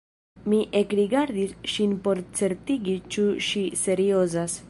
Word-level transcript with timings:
Mi 0.51 0.61
ekrigardis 0.79 1.53
ŝin 1.73 1.93
por 2.07 2.23
certigi 2.41 2.97
ĉu 3.17 3.27
ŝi 3.49 3.65
seriozas. 3.85 4.59